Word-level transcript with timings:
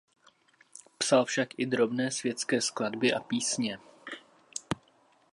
Psal 0.97 1.25
však 1.25 1.53
i 1.59 1.65
drobné 1.65 2.11
světské 2.11 2.61
skladby 2.61 3.13
a 3.13 3.19
písně. 3.19 3.79